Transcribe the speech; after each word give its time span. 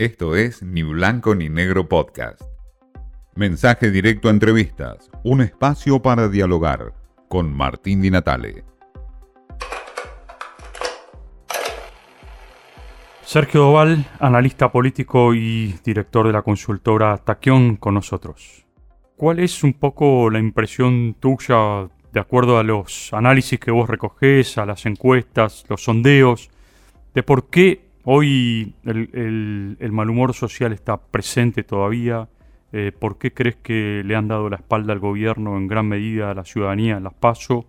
Esto 0.00 0.36
es 0.36 0.62
Ni 0.62 0.84
Blanco 0.84 1.34
ni 1.34 1.48
Negro 1.48 1.88
Podcast. 1.88 2.40
Mensaje 3.34 3.90
directo 3.90 4.28
a 4.28 4.30
entrevistas, 4.30 5.10
un 5.24 5.40
espacio 5.40 6.00
para 6.00 6.28
dialogar 6.28 6.94
con 7.26 7.52
Martín 7.52 8.00
Di 8.00 8.08
Natale. 8.08 8.62
Sergio 13.22 13.62
Doval, 13.62 14.06
analista 14.20 14.70
político 14.70 15.34
y 15.34 15.74
director 15.84 16.28
de 16.28 16.32
la 16.32 16.42
consultora 16.42 17.16
Taquión, 17.16 17.74
con 17.74 17.94
nosotros. 17.94 18.66
¿Cuál 19.16 19.40
es 19.40 19.64
un 19.64 19.72
poco 19.72 20.30
la 20.30 20.38
impresión 20.38 21.16
tuya, 21.18 21.88
de 22.12 22.20
acuerdo 22.20 22.58
a 22.58 22.62
los 22.62 23.12
análisis 23.12 23.58
que 23.58 23.72
vos 23.72 23.90
recogés, 23.90 24.58
a 24.58 24.64
las 24.64 24.86
encuestas, 24.86 25.64
los 25.68 25.82
sondeos, 25.82 26.50
de 27.14 27.24
por 27.24 27.50
qué 27.50 27.87
hoy 28.10 28.74
el, 28.86 29.76
mal 29.92 30.08
humor 30.08 30.32
social 30.32 30.72
está 30.72 30.96
presente 30.96 31.62
todavía? 31.62 32.26
Eh, 32.72 32.90
¿Por 32.98 33.18
qué 33.18 33.34
crees 33.34 33.56
que 33.56 34.02
le 34.02 34.16
han 34.16 34.28
dado 34.28 34.48
la 34.48 34.56
espalda 34.56 34.94
al 34.94 34.98
gobierno 34.98 35.58
en 35.58 35.68
gran 35.68 35.86
medida 35.86 36.30
a 36.30 36.34
la 36.34 36.44
ciudadanía 36.44 36.96
en 36.96 37.04
las 37.04 37.12
PASO 37.12 37.66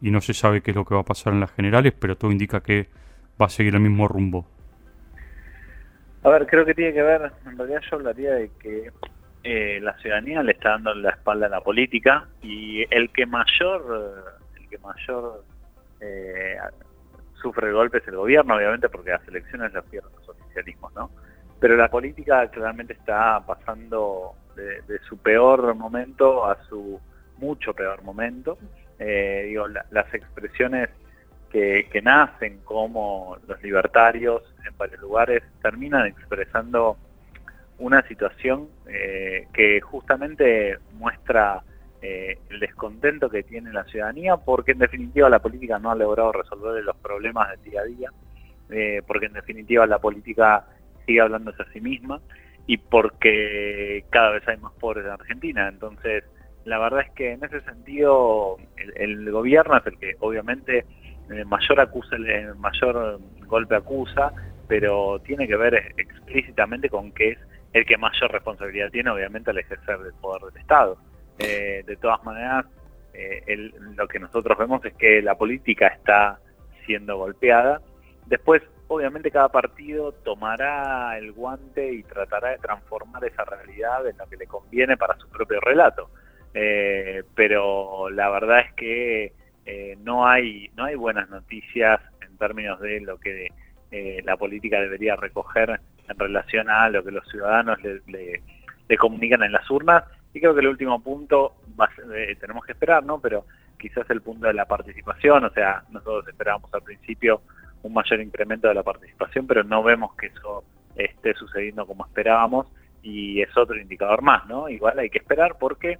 y 0.00 0.12
no 0.12 0.20
se 0.20 0.32
sabe 0.32 0.60
qué 0.60 0.70
es 0.70 0.76
lo 0.76 0.84
que 0.84 0.94
va 0.94 1.00
a 1.00 1.04
pasar 1.04 1.32
en 1.32 1.40
las 1.40 1.50
generales, 1.50 1.92
pero 1.98 2.16
todo 2.16 2.30
indica 2.30 2.60
que 2.60 2.86
va 3.40 3.46
a 3.46 3.48
seguir 3.48 3.74
el 3.74 3.80
mismo 3.80 4.06
rumbo? 4.06 4.46
A 6.22 6.28
ver, 6.28 6.46
creo 6.46 6.64
que 6.64 6.74
tiene 6.74 6.92
que 6.92 7.02
ver, 7.02 7.32
en 7.46 7.58
realidad 7.58 7.80
yo 7.90 7.96
hablaría 7.96 8.34
de 8.34 8.50
que 8.60 8.92
eh, 9.42 9.80
la 9.80 9.98
ciudadanía 9.98 10.44
le 10.44 10.52
está 10.52 10.70
dando 10.70 10.94
la 10.94 11.10
espalda 11.10 11.46
a 11.46 11.48
la 11.48 11.62
política 11.62 12.28
y 12.42 12.84
el 12.94 13.10
que 13.10 13.26
mayor, 13.26 14.36
el 14.56 14.68
que 14.68 14.78
mayor 14.78 15.44
eh, 16.00 16.56
sufre 17.40 17.72
golpes 17.72 18.02
es 18.02 18.08
el 18.08 18.16
gobierno, 18.16 18.56
obviamente, 18.56 18.88
porque 18.88 19.10
las 19.10 19.26
elecciones 19.28 19.72
las 19.72 19.84
pierden 19.84 20.12
los 20.14 20.28
oficialismos, 20.28 20.94
¿no? 20.94 21.10
Pero 21.58 21.76
la 21.76 21.88
política 21.88 22.48
claramente 22.48 22.94
está 22.94 23.44
pasando 23.46 24.34
de, 24.56 24.98
su 25.08 25.18
peor 25.18 25.74
momento 25.74 26.44
a 26.46 26.56
su 26.64 27.00
mucho 27.38 27.74
peor 27.74 28.02
momento. 28.02 28.58
Eh, 28.98 29.44
digo, 29.48 29.66
las 29.68 30.14
expresiones 30.14 30.90
que, 31.50 32.00
nacen 32.02 32.60
como 32.64 33.36
los 33.46 33.62
libertarios 33.62 34.42
en 34.66 34.76
varios 34.78 35.00
lugares 35.00 35.42
terminan 35.62 36.06
expresando 36.06 36.96
una 37.78 38.06
situación 38.06 38.68
eh, 38.86 39.46
que 39.52 39.80
justamente 39.80 40.78
muestra 40.92 41.62
eh, 42.02 42.38
el 42.48 42.60
descontento 42.60 43.28
que 43.28 43.42
tiene 43.42 43.72
la 43.72 43.84
ciudadanía 43.84 44.36
porque 44.36 44.72
en 44.72 44.78
definitiva 44.78 45.28
la 45.28 45.38
política 45.38 45.78
no 45.78 45.90
ha 45.90 45.94
logrado 45.94 46.32
resolver 46.32 46.82
los 46.82 46.96
problemas 46.96 47.50
del 47.50 47.70
día 47.70 47.80
a 47.82 47.84
día, 47.84 48.10
eh, 48.70 49.02
porque 49.06 49.26
en 49.26 49.34
definitiva 49.34 49.86
la 49.86 49.98
política 49.98 50.66
sigue 51.06 51.20
hablándose 51.20 51.62
a 51.62 51.72
sí 51.72 51.80
misma 51.80 52.20
y 52.66 52.78
porque 52.78 54.04
cada 54.10 54.30
vez 54.30 54.46
hay 54.48 54.56
más 54.58 54.72
pobres 54.74 55.04
en 55.04 55.10
Argentina. 55.10 55.68
Entonces, 55.68 56.24
la 56.64 56.78
verdad 56.78 57.00
es 57.00 57.10
que 57.12 57.32
en 57.32 57.44
ese 57.44 57.60
sentido 57.62 58.56
el 58.96 59.30
gobierno 59.30 59.76
es 59.76 59.86
el 59.86 59.98
que 59.98 60.16
obviamente 60.20 60.84
el 61.30 61.46
mayor 61.46 61.80
acusa, 61.80 62.16
el 62.16 62.54
mayor 62.56 63.20
golpe 63.46 63.76
acusa, 63.76 64.32
pero 64.68 65.20
tiene 65.20 65.46
que 65.46 65.56
ver 65.56 65.94
explícitamente 65.96 66.88
con 66.88 67.12
que 67.12 67.30
es 67.30 67.38
el 67.72 67.84
que 67.84 67.96
mayor 67.96 68.32
responsabilidad 68.32 68.90
tiene, 68.90 69.10
obviamente, 69.10 69.50
al 69.50 69.58
ejercer 69.58 69.98
el 70.04 70.12
poder 70.20 70.52
del 70.52 70.62
Estado. 70.62 70.98
Eh, 71.40 71.82
de 71.86 71.96
todas 71.96 72.22
maneras, 72.24 72.66
eh, 73.14 73.70
lo 73.96 74.06
que 74.08 74.18
nosotros 74.18 74.56
vemos 74.58 74.84
es 74.84 74.94
que 74.94 75.22
la 75.22 75.36
política 75.36 75.88
está 75.88 76.38
siendo 76.86 77.16
golpeada. 77.18 77.80
Después, 78.26 78.62
obviamente, 78.88 79.30
cada 79.30 79.48
partido 79.48 80.12
tomará 80.12 81.16
el 81.18 81.32
guante 81.32 81.92
y 81.92 82.02
tratará 82.02 82.50
de 82.50 82.58
transformar 82.58 83.24
esa 83.24 83.44
realidad 83.44 84.06
en 84.06 84.16
lo 84.18 84.26
que 84.26 84.36
le 84.36 84.46
conviene 84.46 84.96
para 84.96 85.16
su 85.16 85.28
propio 85.28 85.60
relato. 85.60 86.10
Eh, 86.54 87.22
pero 87.34 88.10
la 88.10 88.28
verdad 88.30 88.60
es 88.60 88.72
que 88.74 89.32
eh, 89.66 89.96
no 90.00 90.26
hay 90.26 90.68
no 90.76 90.84
hay 90.84 90.96
buenas 90.96 91.28
noticias 91.30 92.00
en 92.26 92.36
términos 92.38 92.80
de 92.80 93.00
lo 93.00 93.18
que 93.18 93.48
la 94.24 94.36
política 94.36 94.80
debería 94.80 95.16
recoger 95.16 95.80
en 96.08 96.18
relación 96.18 96.70
a 96.70 96.88
lo 96.88 97.02
que 97.02 97.10
los 97.10 97.26
ciudadanos 97.28 97.78
le, 97.82 98.40
comunican 98.98 99.42
en 99.42 99.52
las 99.52 99.68
urnas 99.68 100.04
y 100.32 100.40
creo 100.40 100.54
que 100.54 100.60
el 100.60 100.68
último 100.68 101.00
punto 101.02 101.54
eh, 102.14 102.36
tenemos 102.40 102.64
que 102.64 102.72
esperar 102.72 103.04
no 103.04 103.20
pero 103.20 103.46
quizás 103.78 104.08
el 104.10 104.22
punto 104.22 104.46
de 104.46 104.54
la 104.54 104.66
participación 104.66 105.44
o 105.44 105.50
sea 105.50 105.82
nosotros 105.90 106.28
esperábamos 106.28 106.72
al 106.74 106.82
principio 106.82 107.42
un 107.82 107.94
mayor 107.94 108.20
incremento 108.20 108.68
de 108.68 108.74
la 108.74 108.82
participación 108.82 109.46
pero 109.46 109.64
no 109.64 109.82
vemos 109.82 110.14
que 110.16 110.26
eso 110.26 110.64
esté 110.96 111.34
sucediendo 111.34 111.86
como 111.86 112.06
esperábamos 112.06 112.66
y 113.02 113.40
es 113.40 113.56
otro 113.56 113.76
indicador 113.76 114.22
más 114.22 114.46
no 114.46 114.68
igual 114.68 114.98
hay 114.98 115.10
que 115.10 115.18
esperar 115.18 115.56
porque 115.58 115.98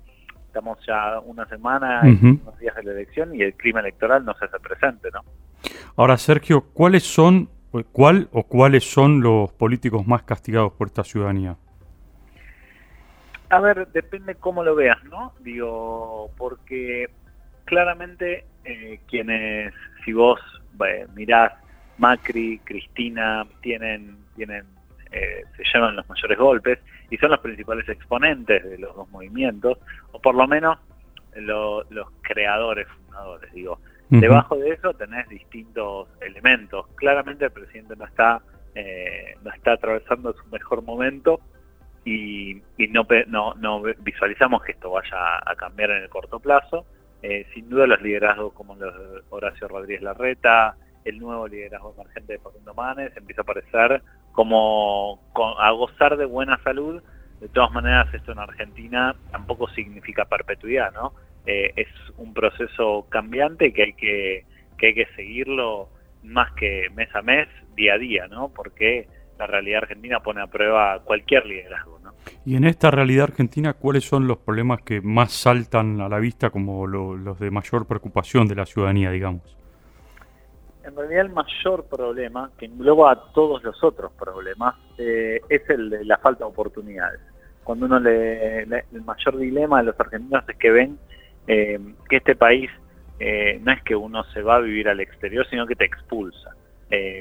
estamos 0.50 0.78
ya 0.84 1.20
una 1.20 1.46
semana 1.46 2.00
y 2.04 2.26
unos 2.26 2.58
días 2.58 2.74
de 2.74 2.82
la 2.82 2.92
elección 2.92 3.34
y 3.34 3.42
el 3.42 3.54
clima 3.54 3.78
electoral 3.80 4.24
no 4.24 4.34
se 4.34 4.46
hace 4.46 4.58
presente, 4.58 5.08
¿no? 5.12 5.20
Ahora, 5.96 6.16
Sergio, 6.16 6.62
¿cuáles 6.72 7.04
son, 7.04 7.48
cuál 7.92 8.28
o 8.32 8.42
cuáles 8.42 8.90
son 8.90 9.20
los 9.20 9.52
políticos 9.52 10.06
más 10.08 10.24
castigados 10.24 10.72
por 10.72 10.88
esta 10.88 11.04
ciudadanía? 11.04 11.56
A 13.50 13.60
ver, 13.60 13.88
depende 13.88 14.36
cómo 14.36 14.62
lo 14.62 14.74
veas, 14.74 15.02
¿no? 15.04 15.34
Digo, 15.40 16.30
porque 16.36 17.10
claramente 17.64 18.44
eh, 18.64 19.00
quienes, 19.08 19.74
si 20.04 20.12
vos 20.12 20.40
mirás 21.14 21.52
Macri, 21.98 22.60
Cristina, 22.64 23.44
tienen, 23.60 24.18
tienen 24.36 24.64
eh, 25.10 25.44
se 25.56 25.64
llevan 25.74 25.96
los 25.96 26.08
mayores 26.08 26.38
golpes 26.38 26.78
y 27.10 27.16
son 27.16 27.32
los 27.32 27.40
principales 27.40 27.88
exponentes 27.88 28.62
de 28.62 28.78
los 28.78 28.94
dos 28.94 29.10
movimientos, 29.10 29.78
o 30.12 30.20
por 30.20 30.36
lo 30.36 30.46
menos 30.46 30.78
los 31.34 32.06
creadores, 32.22 32.86
fundadores, 32.88 33.52
digo. 33.52 33.78
Debajo 34.08 34.56
de 34.56 34.70
eso 34.70 34.92
tenés 34.94 35.28
distintos 35.28 36.08
elementos. 36.20 36.86
Claramente 36.96 37.44
el 37.44 37.52
presidente 37.52 37.94
no 37.94 38.04
está, 38.04 38.42
eh, 38.74 39.36
no 39.44 39.52
está 39.52 39.74
atravesando 39.74 40.32
su 40.32 40.44
mejor 40.48 40.82
momento 40.82 41.40
y, 42.10 42.88
no, 42.88 43.06
no, 43.28 43.54
no, 43.54 43.82
visualizamos 44.00 44.62
que 44.62 44.72
esto 44.72 44.90
vaya 44.90 45.38
a 45.44 45.54
cambiar 45.54 45.90
en 45.90 46.02
el 46.02 46.08
corto 46.08 46.40
plazo. 46.40 46.84
Eh, 47.22 47.46
sin 47.54 47.68
duda 47.68 47.86
los 47.86 48.02
liderazgos 48.02 48.52
como 48.54 48.74
los 48.74 48.94
de 48.98 49.20
Horacio 49.28 49.68
Rodríguez 49.68 50.02
Larreta, 50.02 50.74
el 51.04 51.18
nuevo 51.18 51.46
liderazgo 51.46 51.94
emergente 51.94 52.32
de 52.32 52.38
Facundo 52.38 52.74
Manes 52.74 53.16
empieza 53.16 53.42
a 53.42 53.44
aparecer 53.44 54.02
como 54.32 55.20
a 55.58 55.70
gozar 55.70 56.16
de 56.16 56.24
buena 56.24 56.58
salud. 56.64 57.02
De 57.40 57.48
todas 57.48 57.70
maneras, 57.72 58.12
esto 58.12 58.32
en 58.32 58.38
Argentina 58.38 59.14
tampoco 59.30 59.68
significa 59.70 60.24
perpetuidad, 60.24 60.92
¿no? 60.92 61.14
Eh, 61.46 61.72
es 61.76 61.88
un 62.18 62.34
proceso 62.34 63.06
cambiante 63.08 63.72
que 63.72 63.82
hay 63.82 63.92
que, 63.94 64.44
que 64.76 64.86
hay 64.88 64.94
que 64.94 65.06
seguirlo 65.16 65.88
más 66.22 66.52
que 66.52 66.90
mes 66.94 67.14
a 67.14 67.22
mes, 67.22 67.48
día 67.76 67.94
a 67.94 67.98
día, 67.98 68.26
¿no? 68.28 68.48
Porque 68.48 69.08
la 69.38 69.46
realidad 69.46 69.82
argentina 69.84 70.20
pone 70.20 70.42
a 70.42 70.48
prueba 70.48 71.00
cualquier 71.02 71.46
liderazgo. 71.46 71.89
Y 72.50 72.56
en 72.56 72.64
esta 72.64 72.90
realidad 72.90 73.26
argentina, 73.26 73.74
¿cuáles 73.74 74.02
son 74.02 74.26
los 74.26 74.38
problemas 74.38 74.82
que 74.82 75.00
más 75.00 75.30
saltan 75.30 76.00
a 76.00 76.08
la 76.08 76.18
vista 76.18 76.50
como 76.50 76.84
los 76.84 77.38
de 77.38 77.48
mayor 77.48 77.86
preocupación 77.86 78.48
de 78.48 78.56
la 78.56 78.66
ciudadanía, 78.66 79.12
digamos? 79.12 79.56
en 80.82 80.96
realidad 80.96 81.26
el 81.26 81.32
mayor 81.32 81.84
problema, 81.84 82.50
que 82.58 82.66
engloba 82.66 83.12
a 83.12 83.32
todos 83.32 83.62
los 83.62 83.84
otros 83.84 84.10
problemas, 84.18 84.74
eh, 84.98 85.40
es 85.48 85.70
el 85.70 85.90
de 85.90 86.04
la 86.04 86.18
falta 86.18 86.40
de 86.42 86.50
oportunidades. 86.50 87.20
Cuando 87.62 87.86
uno 87.86 88.00
le, 88.00 88.62
el 88.62 89.02
mayor 89.04 89.36
dilema 89.36 89.78
de 89.78 89.84
los 89.84 90.00
argentinos 90.00 90.42
es 90.48 90.56
que 90.56 90.72
ven 90.72 90.98
eh, 91.46 91.78
que 92.08 92.16
este 92.16 92.34
país 92.34 92.68
eh, 93.20 93.60
no 93.62 93.70
es 93.70 93.80
que 93.84 93.94
uno 93.94 94.24
se 94.32 94.42
va 94.42 94.56
a 94.56 94.60
vivir 94.60 94.88
al 94.88 94.98
exterior, 94.98 95.46
sino 95.48 95.68
que 95.68 95.76
te 95.76 95.84
expulsa. 95.84 96.56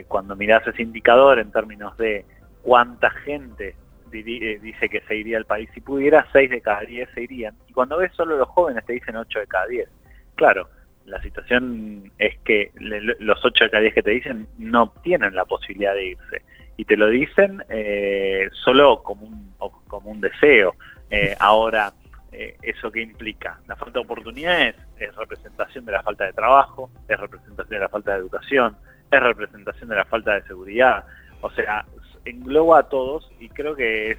cuando 0.07 0.35
miras 0.35 0.65
ese 0.65 0.81
indicador 0.81 1.37
en 1.37 1.51
términos 1.51 1.95
de 1.97 2.25
cuánta 2.63 3.11
gente 3.11 3.75
dice 4.09 4.89
que 4.89 5.01
se 5.01 5.15
iría 5.15 5.37
al 5.37 5.45
país, 5.45 5.69
si 5.73 5.81
pudiera, 5.81 6.27
6 6.31 6.49
de 6.49 6.61
cada 6.61 6.81
10 6.81 7.09
se 7.13 7.23
irían. 7.23 7.55
Y 7.67 7.73
cuando 7.73 7.97
ves 7.97 8.11
solo 8.13 8.37
los 8.37 8.47
jóvenes 8.49 8.85
te 8.85 8.93
dicen 8.93 9.15
8 9.15 9.39
de 9.39 9.47
cada 9.47 9.67
10. 9.67 9.89
Claro, 10.35 10.69
la 11.05 11.21
situación 11.21 12.11
es 12.17 12.37
que 12.39 12.71
los 12.75 13.43
8 13.43 13.65
de 13.65 13.69
cada 13.69 13.81
10 13.81 13.93
que 13.93 14.03
te 14.03 14.11
dicen 14.11 14.47
no 14.57 14.93
tienen 15.03 15.35
la 15.35 15.45
posibilidad 15.45 15.93
de 15.93 16.07
irse. 16.07 16.41
Y 16.77 16.85
te 16.85 16.95
lo 16.95 17.07
dicen 17.09 17.63
eh, 17.69 18.49
solo 18.63 19.03
como 19.03 19.25
un, 19.25 19.53
como 19.87 20.11
un 20.11 20.21
deseo. 20.21 20.75
Eh, 21.09 21.35
ahora, 21.39 21.91
eh, 22.31 22.55
¿eso 22.61 22.91
qué 22.91 23.01
implica? 23.01 23.59
La 23.67 23.75
falta 23.75 23.99
de 23.99 24.05
oportunidades 24.05 24.75
es 24.97 25.15
representación 25.15 25.85
de 25.85 25.91
la 25.93 26.03
falta 26.03 26.25
de 26.25 26.33
trabajo, 26.33 26.89
es 27.07 27.19
representación 27.19 27.69
de 27.69 27.79
la 27.79 27.89
falta 27.89 28.13
de 28.13 28.19
educación, 28.19 28.77
es 29.11 29.19
representación 29.19 29.89
de 29.89 29.95
la 29.95 30.05
falta 30.05 30.35
de 30.35 30.43
seguridad. 30.43 31.05
O 31.41 31.49
sea, 31.51 31.85
engloba 32.25 32.79
a 32.79 32.83
todos 32.83 33.29
y 33.39 33.49
creo 33.49 33.75
que 33.75 34.11
es 34.11 34.17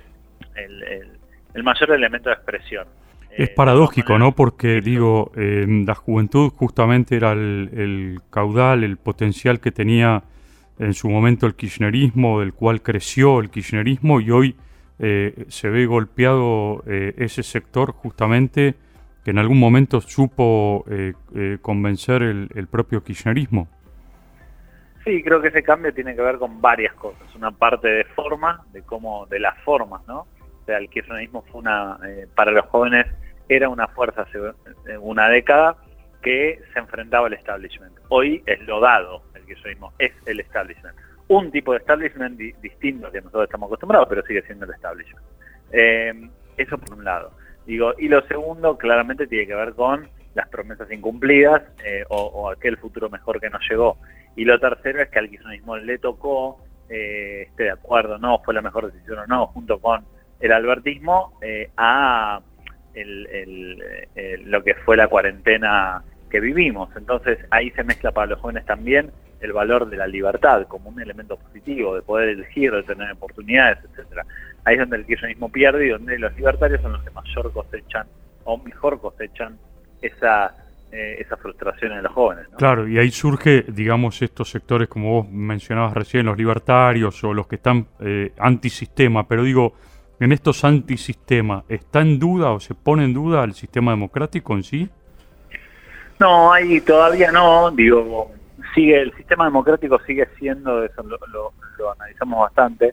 el 0.57 1.63
mayor 1.63 1.93
elemento 1.93 2.29
de 2.29 2.35
expresión. 2.35 2.87
Es 3.31 3.49
eh, 3.49 3.53
paradójico, 3.55 4.19
¿no? 4.19 4.33
Porque 4.33 4.81
digo, 4.81 5.31
la 5.35 5.95
juventud 5.95 6.51
justamente 6.51 7.17
era 7.17 7.33
el, 7.33 8.21
caudal, 8.31 8.85
el 8.85 8.97
potencial 8.97 9.61
que 9.61 9.71
tenía 9.71 10.25
en 10.79 10.95
su 10.95 11.09
momento 11.09 11.47
el 11.47 11.55
kirchnerismo, 11.55 12.41
del 12.41 12.55
cual 12.55 12.83
creció 12.83 13.41
el 13.41 13.51
kirchnerismo 13.51 14.21
y 14.21 14.31
hoy 14.31 14.57
eh, 14.99 15.45
se 15.49 15.71
ve 15.71 15.87
golpeado 15.87 16.83
eh, 16.87 17.15
ese 17.19 17.43
sector 17.43 17.93
justamente 17.93 18.75
que 19.25 19.31
en 19.31 19.39
algún 19.39 19.59
momento 19.59 20.01
supo 20.01 20.87
convencer 21.61 22.23
el, 22.23 22.67
propio 22.71 23.05
kirchnerismo. 23.05 23.69
Sí, 25.11 25.25
creo 25.25 25.43
que 25.43 25.49
ese 25.49 25.65
cambio 25.65 25.93
tiene 25.93 26.15
que 26.15 26.23
ver 26.23 26.39
con 26.39 26.61
varias 26.61 26.95
cosas. 26.95 27.35
Una 27.35 27.51
parte 27.51 27.89
de 27.89 28.05
forma, 28.05 28.65
de 28.71 28.83
cómo, 28.83 29.27
de 29.27 29.41
las 29.41 29.59
formas, 29.65 30.07
¿no? 30.07 30.21
O 30.21 30.65
sea, 30.65 30.79
el 30.79 30.89
kirchnerismo 30.89 31.43
fue 31.51 31.63
una, 31.63 31.99
para 32.37 32.53
los 32.53 32.65
jóvenes 32.67 33.07
era 33.49 33.69
una 33.69 33.89
fuerza 33.89 34.23
hace 34.23 34.39
una 35.01 35.29
década 35.29 35.77
que 36.23 36.61
se 36.73 36.79
enfrentaba 36.79 37.27
al 37.27 37.33
establishment. 37.33 37.93
Hoy 38.09 38.41
es 38.47 38.61
lo 38.69 38.79
dado 38.79 39.25
el 39.35 39.45
kirchnerismo, 39.47 39.93
es 39.99 40.13
el 40.27 40.39
establishment. 40.39 40.97
Un 41.27 41.51
tipo 41.51 41.73
de 41.73 41.79
establishment 41.79 42.39
distinto 42.39 43.07
al 43.07 43.13
que 43.13 43.21
nosotros 43.21 43.47
estamos 43.47 43.67
acostumbrados, 43.67 44.07
pero 44.09 44.23
sigue 44.23 44.43
siendo 44.43 44.67
el 44.67 44.71
establishment. 44.71 45.27
Eh, 45.73 46.31
eso 46.57 46.79
por 46.79 46.97
un 46.97 47.05
lado. 47.05 47.33
Digo, 47.67 47.95
y 47.99 48.07
lo 48.07 48.25
segundo 48.29 48.79
claramente 48.79 49.27
tiene 49.27 49.49
que 49.49 49.57
ver 49.57 49.75
con 49.75 50.09
las 50.35 50.49
promesas 50.49 50.91
incumplidas 50.93 51.63
eh, 51.85 52.05
o, 52.09 52.49
aquel 52.51 52.77
futuro 52.77 53.11
mejor 53.11 53.41
que 53.41 53.51
nos 53.51 53.69
llegó. 53.69 53.97
Y 54.37 54.45
lo 54.45 54.59
tercero 54.59 55.03
es 55.03 55.09
que 55.09 55.19
al 55.19 55.29
kirchnerismo 55.29 55.77
le 55.77 55.99
tocó, 55.99 56.61
eh, 56.89 57.47
esté 57.49 57.65
de 57.65 57.71
acuerdo 57.71 58.19
no, 58.19 58.41
fue 58.41 58.55
la 58.55 58.63
mejor 58.63 58.93
decisión 58.93 59.19
o 59.19 59.27
no, 59.27 59.47
junto 59.49 59.79
con 59.79 60.05
el 60.41 60.53
albertismo, 60.53 61.39
eh, 61.43 61.71
a 61.77 62.41
lo 62.95 64.65
que 64.65 64.75
fue 64.75 64.97
la 64.97 65.09
cuarentena 65.09 66.03
que 66.31 66.41
vivimos. 66.41 66.89
Entonces 66.97 67.39
ahí 67.51 67.71
se 67.71 67.85
mezcla 67.85 68.13
para 68.13 68.29
los 68.29 68.41
jóvenes 68.41 68.65
también 68.67 69.11
el 69.41 69.53
valor 69.53 69.89
de 69.89 69.97
la 69.97 70.07
libertad 70.07 70.67
como 70.67 70.91
un 70.91 71.01
elemento 71.01 71.37
positivo, 71.37 71.95
de 71.95 72.03
poder 72.03 72.31
elegir, 72.31 72.73
de 72.73 72.83
tener 72.83 73.11
oportunidades, 73.13 73.79
etcétera. 73.85 74.27
Ahí 74.65 74.75
es 74.75 74.81
donde 74.81 74.99
el 74.99 75.07
kirchnerismo 75.07 75.51
pierde 75.51 75.87
y 75.87 75.91
donde 75.91 76.19
los 76.19 76.35
libertarios 76.37 76.83
son 76.83 76.93
los 76.93 77.03
que 77.03 77.11
mayor 77.11 77.53
cosechan 77.53 78.07
o 78.45 78.59
mejor 78.59 79.01
cosechan 79.01 79.59
esa, 80.03 80.55
eh, 80.93 81.17
esa 81.21 81.37
frustración 81.37 81.93
en 81.93 82.03
los 82.03 82.13
jóvenes. 82.13 82.47
Claro, 82.57 82.89
y 82.89 82.99
ahí 82.99 83.11
surge, 83.11 83.65
digamos, 83.69 84.23
estos 84.23 84.51
sectores 84.51 84.89
como 84.89 85.23
vos 85.23 85.31
mencionabas 85.31 85.95
recién, 85.95 86.27
los 86.27 86.37
libertarios 86.37 87.23
o 87.25 87.33
los 87.33 87.47
que 87.47 87.57
están 87.57 87.87
eh, 88.01 88.33
antisistema, 88.39 89.27
pero 89.27 89.43
digo, 89.43 89.75
en 90.19 90.33
estos 90.33 90.65
antisistemas, 90.65 91.65
¿está 91.69 92.01
en 92.01 92.19
duda 92.19 92.53
o 92.53 92.61
se 92.61 92.75
pone 92.75 93.05
en 93.05 93.15
duda 93.15 93.43
el 93.45 93.55
sistema 93.55 93.93
democrático 93.93 94.55
en 94.55 94.63
sí? 94.63 94.89
No, 96.19 96.53
ahí 96.53 96.83
todavía 96.83 97.33
no, 97.33 97.71
digo, 97.71 98.31
sigue 98.75 99.01
el 99.01 99.15
sistema 99.15 99.47
democrático 99.47 99.99
sigue 100.07 100.29
siendo, 100.39 100.85
eso 100.85 101.03
lo, 101.03 101.53
analizamos 101.93 102.41
bastante, 102.41 102.93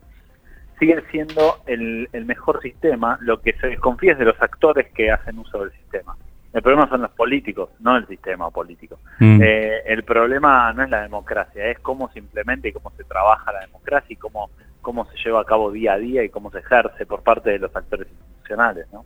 sigue 0.80 1.04
siendo 1.12 1.58
el, 1.66 2.08
mejor 2.26 2.62
sistema, 2.62 3.18
lo 3.22 3.42
que 3.42 3.54
se 3.54 3.68
desconfía 3.68 4.14
es 4.14 4.20
de 4.20 4.26
los 4.26 4.42
actores 4.42 4.88
que 4.94 5.12
hacen 5.12 5.40
uso 5.40 5.60
del 5.60 5.72
sistema. 5.74 6.16
El 6.54 6.62
problema 6.62 6.90
son 6.90 7.02
los 7.02 7.12
políticos, 7.12 7.70
no 7.80 7.98
el 7.98 8.08
sistema 8.08 8.50
político. 8.50 9.00
Mm. 9.20 9.42
Eh, 9.44 9.82
el 9.86 10.04
problema 10.04 10.72
no 10.74 10.84
es 10.84 10.90
la 10.90 11.02
democracia, 11.02 11.66
es 11.70 11.80
cómo 11.80 12.10
se 12.12 12.20
implementa 12.20 12.68
y 12.68 12.72
cómo 12.72 12.92
se 12.92 13.04
trabaja 13.04 13.52
la 13.52 13.60
democracia 13.62 14.14
y 14.14 14.16
cómo, 14.16 14.50
cómo 14.82 15.06
se 15.06 15.18
lleva 15.24 15.42
a 15.42 15.46
cabo 15.46 15.72
día 15.72 15.94
a 15.94 15.98
día 15.98 16.24
y 16.24 16.30
cómo 16.30 16.50
se 16.52 16.60
ejerce 16.60 17.06
por 17.06 17.22
parte 17.22 17.52
de 17.52 17.60
los 17.60 17.76
actores 17.76 18.08
institucionales. 18.08 18.88
¿no? 18.92 19.06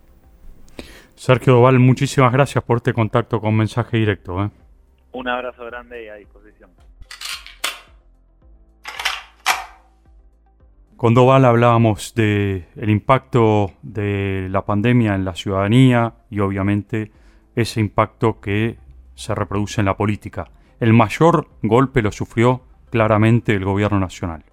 Sergio 1.15 1.53
Doval, 1.53 1.79
muchísimas 1.79 2.31
gracias 2.31 2.63
por 2.63 2.77
este 2.77 2.93
contacto 2.93 3.41
con 3.41 3.55
mensaje 3.55 3.97
directo. 3.97 4.43
¿eh? 4.43 4.49
Un 5.11 5.27
abrazo 5.27 5.65
grande 5.65 6.05
y 6.05 6.07
a 6.07 6.15
disposición. 6.15 6.69
Con 10.95 11.15
Doval 11.15 11.45
hablábamos 11.45 12.13
del 12.13 12.65
el 12.75 12.89
impacto 12.91 13.71
de 13.81 14.47
la 14.51 14.63
pandemia 14.63 15.15
en 15.15 15.25
la 15.25 15.33
ciudadanía 15.33 16.13
y 16.29 16.39
obviamente 16.41 17.11
ese 17.55 17.79
impacto 17.79 18.39
que 18.39 18.77
se 19.15 19.35
reproduce 19.35 19.81
en 19.81 19.85
la 19.85 19.97
política. 19.97 20.51
El 20.79 20.93
mayor 20.93 21.47
golpe 21.61 22.01
lo 22.01 22.11
sufrió 22.11 22.61
claramente 22.89 23.53
el 23.53 23.65
gobierno 23.65 23.99
nacional. 23.99 24.45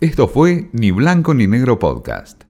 Esto 0.00 0.28
fue 0.28 0.70
Ni 0.72 0.90
Blanco 0.90 1.34
ni 1.34 1.46
Negro 1.46 1.78
Podcast. 1.78 2.49